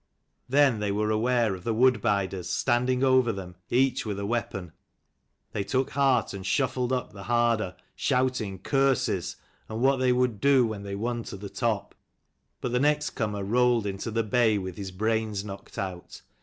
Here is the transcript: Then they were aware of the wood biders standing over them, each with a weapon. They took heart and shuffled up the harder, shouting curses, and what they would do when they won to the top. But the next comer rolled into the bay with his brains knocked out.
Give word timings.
Then 0.49 0.79
they 0.79 0.91
were 0.91 1.11
aware 1.11 1.53
of 1.53 1.63
the 1.63 1.75
wood 1.75 2.01
biders 2.01 2.45
standing 2.47 3.03
over 3.03 3.31
them, 3.31 3.55
each 3.69 4.03
with 4.03 4.17
a 4.17 4.25
weapon. 4.25 4.71
They 5.51 5.63
took 5.63 5.91
heart 5.91 6.33
and 6.33 6.43
shuffled 6.43 6.91
up 6.91 7.13
the 7.13 7.25
harder, 7.25 7.75
shouting 7.95 8.57
curses, 8.57 9.35
and 9.69 9.79
what 9.79 9.97
they 9.97 10.11
would 10.11 10.41
do 10.41 10.65
when 10.65 10.81
they 10.81 10.95
won 10.95 11.21
to 11.25 11.37
the 11.37 11.49
top. 11.49 11.93
But 12.61 12.71
the 12.71 12.79
next 12.79 13.11
comer 13.11 13.43
rolled 13.43 13.85
into 13.85 14.09
the 14.09 14.23
bay 14.23 14.57
with 14.57 14.75
his 14.75 14.89
brains 14.89 15.45
knocked 15.45 15.77
out. 15.77 16.23